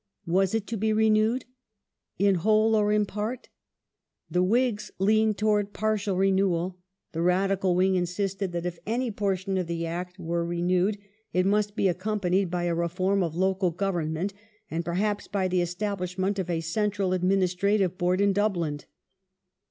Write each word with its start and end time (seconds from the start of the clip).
Was 0.25 0.55
it 0.55 0.65
to 0.65 0.77
be 0.77 0.91
renewed? 0.93 1.45
In 2.17 2.33
whole 2.41 2.73
or 2.75 2.91
in 2.91 3.05
part? 3.05 3.49
The 4.31 4.41
Whigs 4.41 4.89
leaned 4.97 5.37
towards 5.37 5.69
partial 5.73 6.15
renewal; 6.17 6.79
the 7.11 7.21
Radical 7.21 7.75
wing 7.75 7.93
insisted 7.93 8.51
that 8.51 8.65
if 8.65 8.79
any 8.87 9.11
portion 9.11 9.59
of 9.59 9.67
the 9.67 9.85
Act 9.85 10.17
were 10.17 10.43
re 10.43 10.63
newed 10.63 10.97
it 11.33 11.45
must 11.45 11.75
be 11.75 11.87
accompanied 11.87 12.49
by 12.49 12.63
a 12.63 12.73
reform 12.73 13.21
of 13.21 13.35
local 13.35 13.69
government 13.69 14.33
and 14.71 14.83
perhaps 14.83 15.27
by 15.27 15.47
the 15.47 15.61
establishment 15.61 16.39
of 16.39 16.49
a 16.49 16.61
central 16.61 17.13
administrative 17.13 17.95
board 17.99 18.21
in 18.21 18.33
Dublin. 18.33 18.79